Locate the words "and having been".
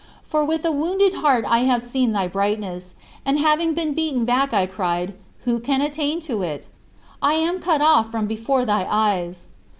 3.23-3.93